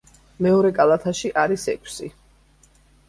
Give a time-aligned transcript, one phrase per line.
[0.45, 2.11] მეორე კალათაში არის ექვსი.